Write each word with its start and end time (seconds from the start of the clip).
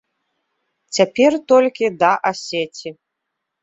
Цяпер 0.97 1.31
толькі 1.53 1.95
да 2.01 2.11
асеці. 2.35 2.89